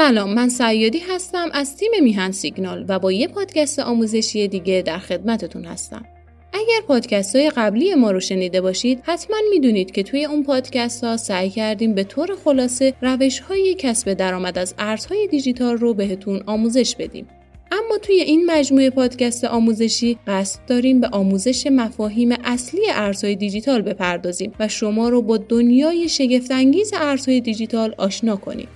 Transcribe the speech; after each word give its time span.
سلام 0.00 0.34
من 0.34 0.48
سیادی 0.48 0.98
هستم 0.98 1.48
از 1.52 1.76
تیم 1.76 1.90
میهن 2.02 2.30
سیگنال 2.30 2.84
و 2.88 2.98
با 2.98 3.12
یه 3.12 3.28
پادکست 3.28 3.78
آموزشی 3.78 4.48
دیگه 4.48 4.82
در 4.86 4.98
خدمتتون 4.98 5.64
هستم. 5.64 6.04
اگر 6.52 6.80
پادکست 6.88 7.36
های 7.36 7.50
قبلی 7.50 7.94
ما 7.94 8.10
رو 8.10 8.20
شنیده 8.20 8.60
باشید 8.60 9.00
حتما 9.02 9.36
می‌دونید 9.50 9.90
که 9.90 10.02
توی 10.02 10.24
اون 10.24 10.42
پادکست 10.42 11.04
ها 11.04 11.16
سعی 11.16 11.50
کردیم 11.50 11.94
به 11.94 12.04
طور 12.04 12.36
خلاصه 12.44 12.94
روش 13.02 13.40
های 13.40 13.74
کسب 13.78 14.12
درآمد 14.12 14.58
از 14.58 14.74
ارزهای 14.78 15.26
دیجیتال 15.26 15.76
رو 15.76 15.94
بهتون 15.94 16.42
آموزش 16.46 16.96
بدیم. 16.96 17.26
اما 17.72 17.98
توی 17.98 18.20
این 18.20 18.50
مجموعه 18.50 18.90
پادکست 18.90 19.44
آموزشی 19.44 20.18
قصد 20.26 20.60
داریم 20.66 21.00
به 21.00 21.08
آموزش 21.12 21.66
مفاهیم 21.66 22.32
اصلی 22.44 22.82
ارزهای 22.90 23.36
دیجیتال 23.36 23.82
بپردازیم 23.82 24.52
و 24.60 24.68
شما 24.68 25.08
رو 25.08 25.22
با 25.22 25.36
دنیای 25.36 26.08
شگفتانگیز 26.08 26.92
ارزهای 26.94 27.40
دیجیتال 27.40 27.94
آشنا 27.98 28.36
کنیم. 28.36 28.68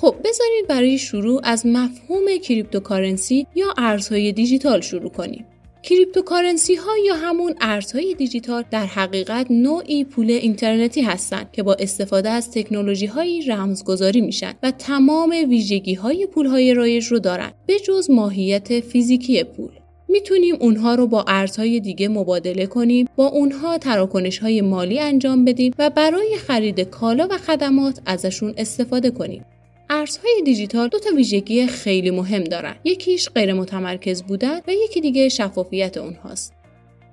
خب 0.00 0.14
بذارید 0.24 0.66
برای 0.68 0.98
شروع 0.98 1.40
از 1.44 1.66
مفهوم 1.66 2.38
cryptocurrency 2.42 3.46
یا 3.54 3.66
ارزهای 3.78 4.32
دیجیتال 4.32 4.80
شروع 4.80 5.10
کنیم. 5.10 5.46
cryptocurrency 5.82 6.74
ها 6.74 6.92
یا 7.06 7.14
همون 7.14 7.54
ارزهای 7.60 8.14
دیجیتال 8.14 8.64
در 8.70 8.86
حقیقت 8.86 9.46
نوعی 9.50 10.04
پول 10.04 10.30
اینترنتی 10.30 11.02
هستند 11.02 11.52
که 11.52 11.62
با 11.62 11.74
استفاده 11.74 12.30
از 12.30 12.50
تکنولوژی 12.50 13.06
هایی 13.06 13.42
رمزگذاری 13.42 14.20
میشن 14.20 14.54
و 14.62 14.70
تمام 14.70 15.30
ویژگی 15.48 15.94
های 15.94 16.26
پول 16.26 16.46
های 16.46 16.74
رایج 16.74 17.06
رو 17.06 17.18
دارن 17.18 17.52
به 17.66 17.78
جز 17.78 18.10
ماهیت 18.10 18.80
فیزیکی 18.80 19.44
پول. 19.44 19.70
می‌تونیم 20.08 20.56
اونها 20.60 20.94
رو 20.94 21.06
با 21.06 21.24
ارزهای 21.28 21.80
دیگه 21.80 22.08
مبادله 22.08 22.66
کنیم 22.66 23.08
با 23.16 23.26
اونها 23.26 23.78
تراکنش 23.78 24.38
های 24.38 24.60
مالی 24.60 24.98
انجام 24.98 25.44
بدیم 25.44 25.72
و 25.78 25.90
برای 25.90 26.36
خرید 26.36 26.80
کالا 26.80 27.28
و 27.30 27.38
خدمات 27.38 28.00
ازشون 28.06 28.54
استفاده 28.56 29.10
کنیم 29.10 29.44
ارزهای 29.92 30.42
دیجیتال 30.44 30.88
دو 30.88 30.98
تا 30.98 31.10
ویژگی 31.16 31.66
خیلی 31.66 32.10
مهم 32.10 32.44
دارن 32.44 32.76
یکیش 32.84 33.28
غیر 33.28 33.52
متمرکز 33.52 34.22
بودن 34.22 34.60
و 34.68 34.72
یکی 34.84 35.00
دیگه 35.00 35.28
شفافیت 35.28 35.96
اونهاست 35.96 36.52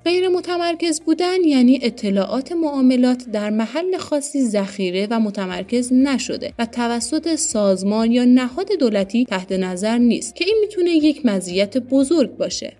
غیر 0.06 0.28
متمرکز 0.30 1.02
بودن 1.02 1.44
یعنی 1.44 1.80
اطلاعات 1.82 2.52
معاملات 2.52 3.26
در 3.34 3.50
محل 3.50 3.98
خاصی 3.98 4.46
ذخیره 4.46 5.08
و 5.10 5.20
متمرکز 5.20 5.94
نشده 5.94 6.54
و 6.60 6.66
توسط 6.66 7.36
سازمان 7.36 8.12
یا 8.12 8.26
نهاد 8.26 8.72
دولتی 8.80 9.26
تحت 9.26 9.52
نظر 9.52 9.98
نیست 9.98 10.36
که 10.36 10.46
این 10.46 10.58
می‌تونه 10.62 10.90
یک 10.90 11.26
مزیت 11.26 11.78
بزرگ 11.78 12.38
باشه. 12.38 12.74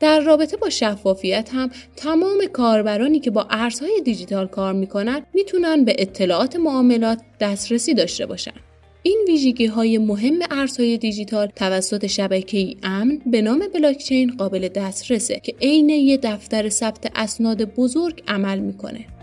در 0.00 0.20
رابطه 0.20 0.56
با 0.56 0.70
شفافیت 0.70 1.50
هم 1.52 1.70
تمام 1.96 2.46
کاربرانی 2.52 3.20
که 3.20 3.30
با 3.30 3.46
ارزهای 3.50 4.00
دیجیتال 4.04 4.46
کار 4.46 4.72
می‌کنن 4.72 5.22
می‌تونن 5.34 5.84
به 5.84 5.96
اطلاعات 5.98 6.56
معاملات 6.56 7.18
دسترسی 7.40 7.94
داشته 7.94 8.26
باشن. 8.26 8.63
این 9.06 9.24
ویژگی 9.28 9.66
های 9.66 9.98
مهم 9.98 10.38
ارزهای 10.50 10.98
دیجیتال 10.98 11.46
توسط 11.46 12.06
شبکه 12.06 12.76
امن 12.82 13.20
به 13.26 13.42
نام 13.42 13.62
بلاکچین 13.74 14.36
قابل 14.36 14.68
دسترسه 14.68 15.40
که 15.40 15.54
عین 15.60 15.88
یه 15.88 16.16
دفتر 16.16 16.68
ثبت 16.68 17.12
اسناد 17.14 17.64
بزرگ 17.64 18.22
عمل 18.28 18.58
می‌کنه. 18.58 19.13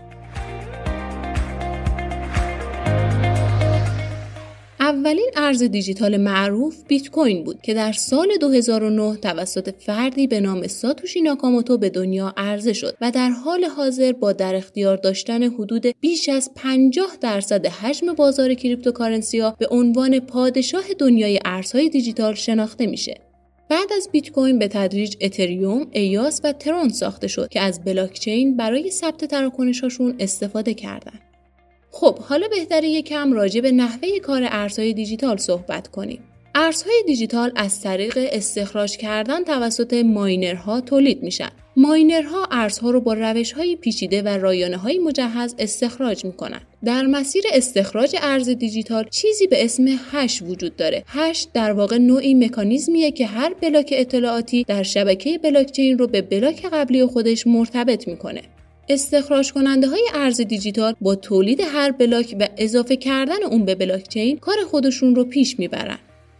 اولین 4.92 5.30
ارز 5.36 5.62
دیجیتال 5.62 6.16
معروف 6.16 6.82
بیت 6.88 7.10
کوین 7.10 7.44
بود 7.44 7.60
که 7.62 7.74
در 7.74 7.92
سال 7.92 8.28
2009 8.40 9.16
توسط 9.16 9.74
فردی 9.78 10.26
به 10.26 10.40
نام 10.40 10.66
ساتوشی 10.66 11.20
ناکاموتو 11.20 11.78
به 11.78 11.90
دنیا 11.90 12.34
عرضه 12.36 12.72
شد 12.72 12.96
و 13.00 13.10
در 13.10 13.30
حال 13.30 13.64
حاضر 13.64 14.12
با 14.12 14.32
در 14.32 14.54
اختیار 14.54 14.96
داشتن 14.96 15.42
حدود 15.42 15.86
بیش 16.00 16.28
از 16.28 16.50
50 16.56 17.16
درصد 17.20 17.66
حجم 17.66 18.14
بازار 18.14 18.54
cryptocurrency 18.54 19.38
ها 19.38 19.56
به 19.58 19.68
عنوان 19.70 20.20
پادشاه 20.20 20.84
دنیای 20.98 21.40
ارزهای 21.44 21.88
دیجیتال 21.88 22.34
شناخته 22.34 22.86
میشه. 22.86 23.14
بعد 23.68 23.92
از 23.96 24.08
بیت 24.12 24.30
کوین 24.30 24.58
به 24.58 24.68
تدریج 24.68 25.16
اتریوم، 25.20 25.86
ایاس 25.92 26.40
و 26.44 26.52
ترون 26.52 26.88
ساخته 26.88 27.28
شد 27.28 27.48
که 27.48 27.60
از 27.60 27.84
بلاکچین 27.84 28.56
برای 28.56 28.90
ثبت 28.90 29.24
تراکنش‌هاشون 29.24 30.14
استفاده 30.18 30.74
کردند. 30.74 31.31
حالا 32.32 32.48
بهتره 32.48 32.88
یکم 32.88 33.32
راجع 33.32 33.60
به 33.60 33.72
نحوه 33.72 34.18
کار 34.18 34.42
ارزهای 34.44 34.92
دیجیتال 34.92 35.36
صحبت 35.36 35.88
کنیم. 35.88 36.18
ارزهای 36.54 37.02
دیجیتال 37.06 37.52
از 37.56 37.80
طریق 37.80 38.18
استخراج 38.32 38.96
کردن 38.96 39.44
توسط 39.44 39.94
ماینرها 39.94 40.80
تولید 40.80 41.22
میشن. 41.22 41.48
ماینرها 41.76 42.48
ارزها 42.50 42.90
رو 42.90 43.00
با 43.00 43.14
روش 43.14 43.52
های 43.52 43.76
پیچیده 43.76 44.22
و 44.22 44.28
رایانه 44.28 44.76
های 44.76 44.98
مجهز 44.98 45.54
استخراج 45.58 46.24
می‌کنن. 46.24 46.60
در 46.84 47.02
مسیر 47.02 47.44
استخراج 47.52 48.16
ارز 48.22 48.48
دیجیتال 48.48 49.04
چیزی 49.10 49.46
به 49.46 49.64
اسم 49.64 49.84
هش 50.12 50.42
وجود 50.42 50.76
داره. 50.76 51.04
هش 51.06 51.46
در 51.54 51.72
واقع 51.72 51.98
نوعی 51.98 52.34
مکانیزمیه 52.34 53.10
که 53.10 53.26
هر 53.26 53.54
بلاک 53.60 53.94
اطلاعاتی 53.96 54.64
در 54.64 54.82
شبکه 54.82 55.38
بلاکچین 55.38 55.98
رو 55.98 56.06
به 56.06 56.22
بلاک 56.22 56.66
قبلی 56.72 57.06
خودش 57.06 57.46
مرتبط 57.46 58.08
می‌کنه. 58.08 58.42
استخراج 58.88 59.52
کننده 59.52 59.88
های 59.88 60.08
ارز 60.14 60.40
دیجیتال 60.40 60.94
با 61.00 61.14
تولید 61.14 61.60
هر 61.60 61.90
بلاک 61.90 62.36
و 62.40 62.48
اضافه 62.56 62.96
کردن 62.96 63.42
اون 63.50 63.64
به 63.64 63.74
بلاکچین 63.74 64.38
کار 64.38 64.56
خودشون 64.70 65.14
رو 65.14 65.24
پیش 65.24 65.58
می‌برن. 65.58 65.98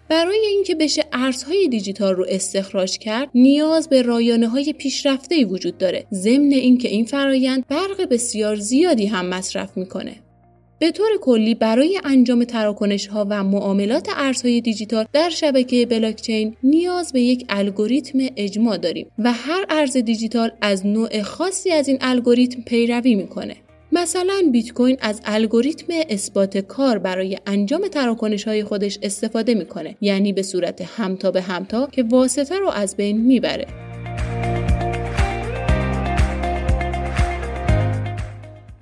برای 0.09 0.47
اینکه 0.47 0.75
بشه 0.75 1.05
ارزهای 1.13 1.69
دیجیتال 1.69 2.15
رو 2.15 2.27
استخراج 2.29 2.99
کرد 2.99 3.29
نیاز 3.35 3.89
به 3.89 4.03
رایانه 4.03 4.49
های 4.49 4.73
پیشرفته 4.73 5.45
وجود 5.45 5.79
داره 5.79 6.07
ضمن 6.13 6.53
اینکه 6.53 6.89
این 6.89 7.05
فرایند 7.05 7.67
برق 7.69 8.09
بسیار 8.11 8.57
زیادی 8.57 9.07
هم 9.07 9.27
مصرف 9.27 9.77
می‌کنه 9.77 10.17
به 10.83 10.91
طور 10.91 11.09
کلی 11.21 11.55
برای 11.55 12.01
انجام 12.05 12.45
تراکنش 12.45 13.07
ها 13.07 13.27
و 13.31 13.45
معاملات 13.45 14.09
ارزهای 14.17 14.61
دیجیتال 14.61 15.05
در 15.13 15.31
شبکه 15.31 15.87
بلاکچین 15.87 16.57
نیاز 16.63 17.13
به 17.13 17.21
یک 17.21 17.47
الگوریتم 17.49 18.19
اجماع 18.37 18.77
داریم 18.77 19.07
و 19.19 19.33
هر 19.33 19.65
ارز 19.71 19.97
دیجیتال 19.97 20.51
از 20.61 20.87
نوع 20.87 21.23
خاصی 21.23 21.71
از 21.71 21.89
این 21.89 21.99
الگوریتم 22.01 22.63
پیروی 22.63 23.15
می‌کنه. 23.15 23.57
مثلا 23.93 24.35
بیت 24.53 24.73
کوین 24.73 24.97
از 25.01 25.21
الگوریتم 25.25 25.87
اثبات 26.09 26.59
کار 26.59 26.99
برای 26.99 27.39
انجام 27.47 27.89
تراکنش 27.89 28.45
های 28.49 28.65
خودش 28.65 28.99
استفاده 29.03 29.55
می‌کنه 29.55 29.97
یعنی 30.01 30.33
به 30.33 30.43
صورت 30.43 30.83
همتا 30.97 31.31
به 31.31 31.43
همتا 31.43 31.89
که 31.93 32.03
واسطه 32.03 32.59
رو 32.59 32.69
از 32.69 32.97
بین 32.97 33.21
می‌بره. 33.21 33.92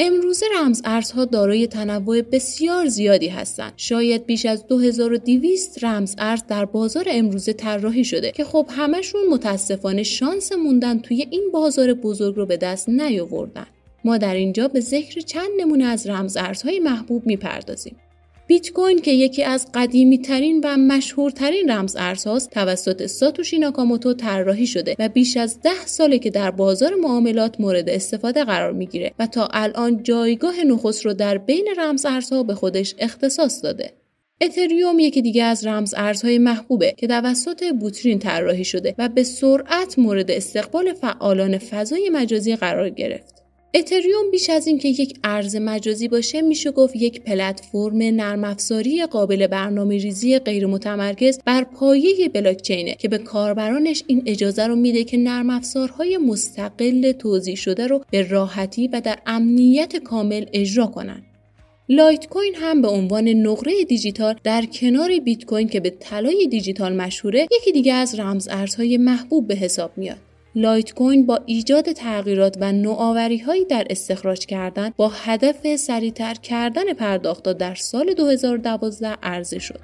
امروزه 0.02 0.46
رمز 0.60 0.82
ارزها 0.84 1.24
دارای 1.24 1.66
تنوع 1.66 2.22
بسیار 2.22 2.86
زیادی 2.86 3.28
هستند. 3.28 3.72
شاید 3.76 4.26
بیش 4.26 4.46
از 4.46 4.66
2200 4.66 5.84
رمز 5.84 6.14
ارز 6.18 6.42
در 6.48 6.64
بازار 6.64 7.04
امروزه 7.10 7.52
طراحی 7.52 8.04
شده 8.04 8.30
که 8.30 8.44
خب 8.44 8.66
همشون 8.70 9.20
متاسفانه 9.30 10.02
شانس 10.02 10.52
موندن 10.52 10.98
توی 10.98 11.26
این 11.30 11.50
بازار 11.52 11.94
بزرگ 11.94 12.36
رو 12.36 12.46
به 12.46 12.56
دست 12.56 12.88
نیاوردن. 12.88 13.66
ما 14.04 14.18
در 14.18 14.34
اینجا 14.34 14.68
به 14.68 14.80
ذکر 14.80 15.20
چند 15.20 15.50
نمونه 15.58 15.84
از 15.84 16.06
رمز 16.06 16.36
ارزهای 16.36 16.78
محبوب 16.78 17.26
می‌پردازیم. 17.26 17.96
بیت 18.50 18.70
کوین 18.70 18.98
که 18.98 19.10
یکی 19.10 19.44
از 19.44 19.66
قدیمی 19.74 20.18
ترین 20.18 20.60
و 20.64 20.76
مشهورترین 20.76 21.70
رمز 21.70 21.96
ارزهاست 21.98 22.50
توسط 22.50 23.06
ساتوشی 23.06 23.58
ناکاموتو 23.58 24.14
طراحی 24.14 24.66
شده 24.66 24.96
و 24.98 25.08
بیش 25.08 25.36
از 25.36 25.60
ده 25.62 25.86
ساله 25.86 26.18
که 26.18 26.30
در 26.30 26.50
بازار 26.50 26.94
معاملات 26.94 27.60
مورد 27.60 27.88
استفاده 27.88 28.44
قرار 28.44 28.72
می‌گیره 28.72 29.12
و 29.18 29.26
تا 29.26 29.48
الان 29.52 30.02
جایگاه 30.02 30.64
نخست 30.64 31.06
رو 31.06 31.12
در 31.12 31.38
بین 31.38 31.68
رمز 31.78 32.06
ارزها 32.06 32.42
به 32.42 32.54
خودش 32.54 32.94
اختصاص 32.98 33.64
داده. 33.64 33.92
اتریوم 34.40 34.98
یکی 34.98 35.22
دیگه 35.22 35.44
از 35.44 35.66
رمز 35.66 35.94
ارزهای 35.96 36.38
محبوبه 36.38 36.94
که 36.96 37.06
توسط 37.06 37.64
بوترین 37.80 38.18
طراحی 38.18 38.64
شده 38.64 38.94
و 38.98 39.08
به 39.08 39.22
سرعت 39.22 39.98
مورد 39.98 40.30
استقبال 40.30 40.92
فعالان 40.92 41.58
فضای 41.58 42.10
مجازی 42.12 42.56
قرار 42.56 42.90
گرفت. 42.90 43.39
اتریوم 43.74 44.30
بیش 44.30 44.50
از 44.50 44.66
اینکه 44.66 44.88
یک 44.88 45.18
ارز 45.24 45.56
مجازی 45.56 46.08
باشه 46.08 46.42
میشه 46.42 46.70
گفت 46.70 46.96
یک 46.96 47.22
پلتفرم 47.22 47.96
نرم 47.96 48.44
افزاری 48.44 49.06
قابل 49.06 49.46
برنامه 49.46 49.98
ریزی 49.98 50.38
غیر 50.38 50.66
متمرکز 50.66 51.38
بر 51.44 51.64
پایه 51.64 52.28
بلاکچینه 52.28 52.94
که 52.94 53.08
به 53.08 53.18
کاربرانش 53.18 54.02
این 54.06 54.22
اجازه 54.26 54.66
رو 54.66 54.76
میده 54.76 55.04
که 55.04 55.16
نرم 55.16 55.50
افزارهای 55.50 56.16
مستقل 56.16 57.12
توضیح 57.12 57.56
شده 57.56 57.86
رو 57.86 58.04
به 58.10 58.28
راحتی 58.28 58.88
و 58.88 59.00
در 59.00 59.18
امنیت 59.26 59.96
کامل 59.96 60.44
اجرا 60.52 60.86
کنند. 60.86 61.22
لایت 61.88 62.26
کوین 62.26 62.54
هم 62.54 62.82
به 62.82 62.88
عنوان 62.88 63.28
نقره 63.28 63.84
دیجیتال 63.84 64.34
در 64.44 64.64
کنار 64.72 65.18
بیت 65.18 65.44
کوین 65.44 65.68
که 65.68 65.80
به 65.80 65.90
طلای 65.90 66.46
دیجیتال 66.50 66.96
مشهوره 66.96 67.46
یکی 67.60 67.72
دیگه 67.72 67.94
از 67.94 68.20
رمز 68.20 68.48
ارزهای 68.50 68.96
محبوب 68.96 69.46
به 69.46 69.54
حساب 69.54 69.90
میاد. 69.96 70.29
لایت 70.54 70.94
کوین 70.94 71.26
با 71.26 71.40
ایجاد 71.46 71.92
تغییرات 71.92 72.56
و 72.60 72.72
نوآوری 72.72 73.38
هایی 73.38 73.64
در 73.64 73.86
استخراج 73.90 74.46
کردن 74.46 74.90
با 74.96 75.08
هدف 75.08 75.76
سریعتر 75.76 76.34
کردن 76.34 76.92
پرداخت 76.92 77.52
در 77.52 77.74
سال 77.74 78.14
2012 78.14 79.08
عرضه 79.22 79.58
شد. 79.58 79.80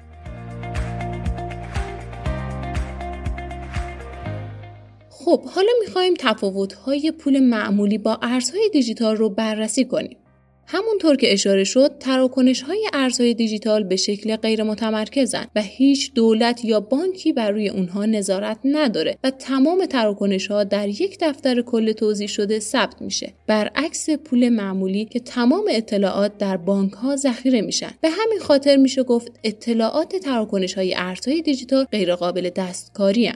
خب 5.09 5.45
حالا 5.45 5.71
می‌خوایم 5.79 6.13
تفاوت 6.19 6.73
های 6.73 7.11
پول 7.11 7.39
معمولی 7.39 7.97
با 7.97 8.19
ارزهای 8.21 8.69
دیجیتال 8.73 9.15
رو 9.15 9.29
بررسی 9.29 9.85
کنیم. 9.85 10.17
همونطور 10.69 11.15
که 11.15 11.33
اشاره 11.33 11.63
شد 11.63 11.91
تراکنش 11.99 12.61
های 12.61 12.89
ارزهای 12.93 13.33
دیجیتال 13.33 13.83
به 13.83 13.95
شکل 13.95 14.35
غیر 14.35 14.63
متمرکزن 14.63 15.45
و 15.55 15.61
هیچ 15.61 16.13
دولت 16.13 16.65
یا 16.65 16.79
بانکی 16.79 17.33
بر 17.33 17.51
روی 17.51 17.69
اونها 17.69 18.05
نظارت 18.05 18.57
نداره 18.65 19.17
و 19.23 19.31
تمام 19.31 19.85
تراکنش 19.85 20.47
ها 20.47 20.63
در 20.63 20.87
یک 20.87 21.17
دفتر 21.21 21.61
کل 21.61 21.91
توضیح 21.91 22.27
شده 22.27 22.59
ثبت 22.59 23.01
میشه. 23.01 23.33
برعکس 23.47 24.09
پول 24.09 24.49
معمولی 24.49 25.05
که 25.05 25.19
تمام 25.19 25.63
اطلاعات 25.69 26.37
در 26.37 26.57
بانک 26.57 26.93
ها 26.93 27.15
ذخیره 27.15 27.61
میشن. 27.61 27.91
به 28.01 28.09
همین 28.09 28.39
خاطر 28.39 28.75
میشه 28.75 29.03
گفت 29.03 29.31
اطلاعات 29.43 30.15
تراکنش 30.15 30.73
های 30.73 30.93
ارزهای 30.97 31.41
دیجیتال 31.41 31.83
غیر 31.83 32.15
قابل 32.15 32.49
دستکاری 32.49 33.27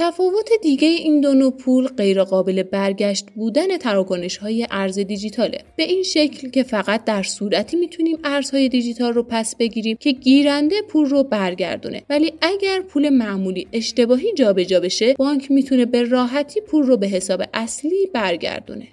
تفاوت 0.00 0.48
دیگه 0.62 0.88
این 0.88 1.20
دو 1.20 1.34
نوع 1.34 1.52
پول 1.52 1.88
غیرقابل 1.88 2.62
برگشت 2.62 3.26
بودن 3.36 3.76
تراکنش 3.76 4.36
های 4.36 4.66
ارز 4.70 4.98
دیجیتاله. 4.98 5.58
به 5.76 5.82
این 5.82 6.02
شکل 6.02 6.50
که 6.50 6.62
فقط 6.62 7.04
در 7.04 7.22
صورتی 7.22 7.76
می‌تونیم 7.76 8.18
ارزهای 8.24 8.68
دیجیتال 8.68 9.12
رو 9.12 9.22
پس 9.22 9.56
بگیریم 9.56 9.96
که 10.00 10.12
گیرنده 10.12 10.82
پول 10.88 11.06
رو 11.06 11.22
برگردونه. 11.22 12.02
ولی 12.10 12.32
اگر 12.40 12.80
پول 12.80 13.08
معمولی 13.08 13.68
اشتباهی 13.72 14.32
جابجا 14.32 14.80
بشه 14.80 15.14
بانک 15.14 15.50
می‌تونه 15.50 15.84
به 15.84 16.02
راحتی 16.02 16.60
پول 16.60 16.86
رو 16.86 16.96
به 16.96 17.06
حساب 17.06 17.42
اصلی 17.54 18.06
برگردونه. 18.14 18.88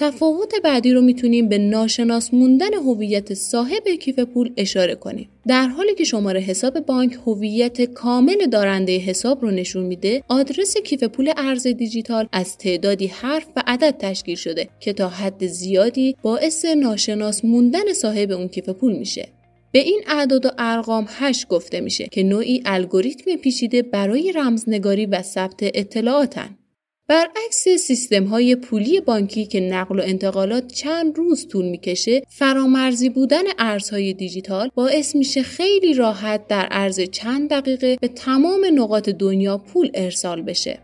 تفاوت 0.00 0.52
بعدی 0.64 0.92
رو 0.92 1.00
می‌تونیم 1.00 1.48
به 1.48 1.58
ناشناس 1.58 2.34
موندن 2.34 2.74
هویت 2.74 3.34
صاحب 3.34 3.88
کیف 4.00 4.18
پول 4.18 4.52
اشاره 4.56 4.94
کنیم. 4.94 5.28
در 5.46 5.66
حالی 5.68 5.94
که 5.94 6.04
شماره 6.04 6.40
حساب 6.40 6.80
بانک 6.80 7.18
هویت 7.26 7.82
کامل 7.82 8.46
دارنده 8.46 8.98
حساب 8.98 9.42
رو 9.42 9.50
نشون 9.50 9.82
میده، 9.82 10.22
آدرس 10.28 10.76
کیف 10.76 11.04
پول 11.04 11.32
ارز 11.36 11.66
دیجیتال 11.66 12.28
از 12.32 12.58
تعدادی 12.58 13.06
حرف 13.06 13.46
و 13.56 13.62
عدد 13.66 13.94
تشکیل 13.98 14.36
شده 14.36 14.68
که 14.80 14.92
تا 14.92 15.08
حد 15.08 15.46
زیادی 15.46 16.16
باعث 16.22 16.64
ناشناس 16.64 17.44
موندن 17.44 17.92
صاحب 17.92 18.30
اون 18.30 18.48
کیف 18.48 18.68
پول 18.68 18.96
میشه. 18.96 19.28
به 19.72 19.78
این 19.78 20.00
اعداد 20.08 20.46
و 20.46 20.50
ارقام 20.58 21.06
هش 21.08 21.46
گفته 21.48 21.80
میشه 21.80 22.08
که 22.10 22.22
نوعی 22.22 22.62
الگوریتم 22.64 23.36
پیچیده 23.36 23.82
برای 23.82 24.32
رمزنگاری 24.32 25.06
و 25.06 25.22
ثبت 25.22 25.58
اطلاعاتن. 25.62 26.56
برعکس 27.10 27.68
سیستم 27.68 28.24
های 28.24 28.56
پولی 28.56 29.00
بانکی 29.00 29.46
که 29.46 29.60
نقل 29.60 30.00
و 30.00 30.02
انتقالات 30.02 30.66
چند 30.66 31.16
روز 31.16 31.48
طول 31.48 31.64
می‌کشه 31.64 32.22
فرامرزی 32.28 33.08
بودن 33.08 33.42
ارزهای 33.58 34.14
دیجیتال 34.14 34.70
باعث 34.74 35.16
میشه 35.16 35.42
خیلی 35.42 35.94
راحت 35.94 36.46
در 36.46 36.66
عرض 36.66 37.00
چند 37.00 37.50
دقیقه 37.50 37.96
به 38.00 38.08
تمام 38.08 38.60
نقاط 38.74 39.08
دنیا 39.08 39.58
پول 39.58 39.90
ارسال 39.94 40.42
بشه. 40.42 40.78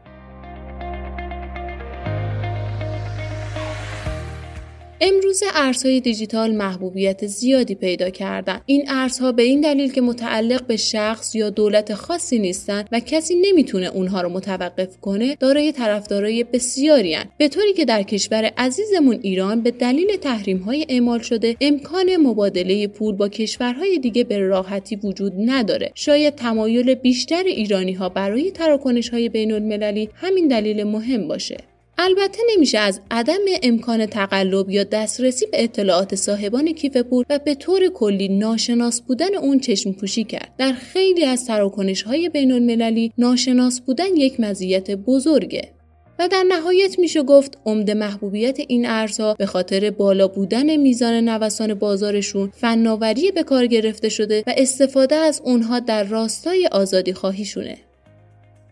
امروز 5.01 5.43
ارزهای 5.55 6.01
دیجیتال 6.01 6.55
محبوبیت 6.55 7.27
زیادی 7.27 7.75
پیدا 7.75 8.11
کردن. 8.11 8.61
این 8.67 8.85
ارزها 8.89 9.33
به 9.33 9.43
این 9.43 9.61
دلیل 9.61 9.93
که 9.93 10.01
متعلق 10.01 10.67
به 10.67 10.77
شخص 10.77 11.35
یا 11.35 11.51
دولت 11.51 11.95
خاصی 11.95 12.39
نیستن 12.39 12.85
و 12.93 13.01
کسی 13.01 13.35
نمی‌تونه 13.35 13.87
اونها 13.87 14.21
رو 14.21 14.29
متوقف 14.29 15.01
کنه 15.01 15.35
دارای 15.35 15.73
طرفدارای 15.73 16.45
بسیاری 16.45 17.15
هن. 17.15 17.25
به 17.39 17.49
طوری 17.49 17.73
که 17.73 17.85
در 17.85 18.03
کشور 18.03 18.53
عزیزمون 18.59 19.19
ایران 19.23 19.63
به 19.63 19.71
دلیل 19.71 20.17
تحریم 20.17 20.59
های 20.59 20.87
اعمال 20.89 21.19
شده 21.19 21.57
امکان 21.61 22.17
مبادله 22.17 22.87
پول 22.87 23.15
با 23.15 23.29
کشورهای 23.29 23.99
دیگه 23.99 24.25
به 24.25 24.39
راحتی 24.39 24.97
وجود 24.97 25.33
نداره. 25.39 25.93
شاید 25.95 26.35
تمایل 26.35 26.95
بیشتر 26.95 27.43
ایرانی 27.47 27.93
ها 27.93 28.09
برای 28.09 28.51
تراکنش 28.51 29.09
های 29.09 29.29
بین 29.29 29.53
المللی 29.53 30.09
همین 30.15 30.49
دلیل 30.49 30.85
مهم 30.85 31.29
باشه. 31.29 31.76
البته 31.99 32.39
نمیشه 32.57 32.79
از 32.79 33.01
عدم 33.11 33.41
امکان 33.63 34.07
تقلب 34.07 34.71
یا 34.71 34.85
دسترسی 34.85 35.47
به 35.47 35.65
اطلاعات 35.65 36.15
صاحبان 36.15 36.73
کیف 36.73 36.97
پول 36.97 37.25
و 37.31 37.39
به 37.39 37.55
طور 37.55 37.89
کلی 37.89 38.29
ناشناس 38.29 39.01
بودن 39.01 39.35
اون 39.35 39.61
چشم 39.61 39.93
پوشی 39.93 40.25
کرد. 40.25 40.53
در 40.59 40.73
خیلی 40.73 41.25
از 41.25 41.47
تراکنش 41.47 42.03
های 42.03 42.29
بین 42.29 42.53
المللی 42.53 43.13
ناشناس 43.19 43.81
بودن 43.81 44.17
یک 44.17 44.41
مزیت 44.41 44.91
بزرگه. 44.91 45.77
و 46.19 46.29
در 46.29 46.45
نهایت 46.49 46.99
میشه 46.99 47.23
گفت 47.23 47.59
عمده 47.67 47.95
محبوبیت 47.95 48.61
این 48.69 48.87
ارزها 48.87 49.35
به 49.35 49.47
خاطر 49.47 49.91
بالا 49.91 50.29
بودن 50.29 50.77
میزان 50.77 51.29
نوسان 51.29 51.75
بازارشون 51.75 52.53
فناوری 52.55 53.31
به 53.31 53.43
کار 53.43 53.67
گرفته 53.67 54.09
شده 54.09 54.45
و 54.47 54.53
استفاده 54.57 55.15
از 55.15 55.43
اونها 55.45 55.81
در 55.81 56.05
راستای 56.05 56.67
آزادی 56.73 57.13
خواهیشونه. 57.13 57.86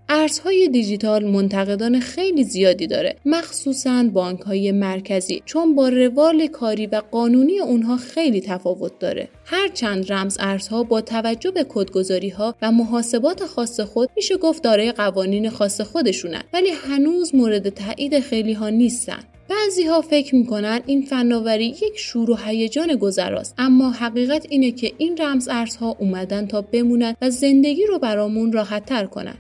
ارزهای 0.09 0.69
دیجیتال 0.69 1.25
منتقدان 1.25 2.01
خیلی 2.01 2.45
زیادی 2.45 2.87
داره 2.87 3.17
مخصوصا 3.25 4.11
بانک 4.13 4.41
های 4.41 4.73
مرکزی 4.73 5.43
چون 5.45 5.75
با 5.75 5.89
روال 5.89 6.47
کاری 6.47 6.87
و 6.87 7.03
قانونی 7.11 7.61
اونها 7.61 7.97
خیلی 7.97 8.41
تفاوت 8.41 8.99
داره. 8.99 9.29
هرچند 9.45 10.13
رمز 10.13 10.37
ارزها 10.41 10.83
با 10.83 11.01
توجه 11.01 11.51
به 11.51 11.67
کدگذاری 11.69 12.29
ها 12.29 12.55
و 12.63 12.73
محاسبات 12.73 13.45
خاص 13.45 13.81
خود 13.81 14.11
میشه 14.17 14.37
گفت 14.37 14.63
دارای 14.63 14.93
قوانین 14.93 15.51
خاص 15.51 15.81
خودشونن 15.81 16.43
ولی 16.53 16.71
هنوز 16.71 17.35
مورد 17.35 17.69
تایید 17.69 18.21
خیلی 18.21 18.53
ها 18.53 18.69
نیستن. 18.69 19.21
بعضی 19.49 19.87
ها 19.87 20.01
فکر 20.01 20.35
می‌کنن 20.35 20.81
این 20.87 21.03
فناوری 21.03 21.67
یک 21.67 21.93
شور 21.97 22.31
و 22.31 22.37
هیجان 22.37 22.97
گذراست 22.97 23.55
اما 23.59 23.91
حقیقت 23.91 24.47
اینه 24.49 24.71
که 24.71 24.93
این 24.99 25.17
رمز 25.19 25.49
ارزها 25.49 25.97
اومدن 25.99 26.47
تا 26.47 26.63
بمونن 26.63 27.17
و 27.23 27.31
زندگی 27.31 27.87
رو 27.87 27.99
برامون 27.99 28.53
راحت 28.53 28.87
تر 28.87 29.07
کنن. 29.07 29.35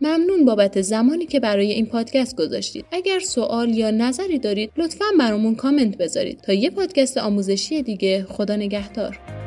ممنون 0.00 0.44
بابت 0.44 0.80
زمانی 0.80 1.26
که 1.26 1.40
برای 1.40 1.72
این 1.72 1.86
پادکست 1.86 2.36
گذاشتید. 2.36 2.84
اگر 2.92 3.18
سوال 3.18 3.74
یا 3.74 3.90
نظری 3.90 4.38
دارید 4.38 4.70
لطفا 4.76 5.04
برامون 5.18 5.54
کامنت 5.54 5.96
بذارید 5.96 6.40
تا 6.40 6.52
یه 6.52 6.70
پادکست 6.70 7.18
آموزشی 7.18 7.82
دیگه 7.82 8.26
خدا 8.28 8.56
نگهدار. 8.56 9.37